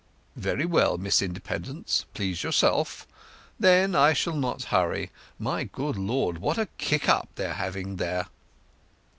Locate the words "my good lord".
5.37-6.39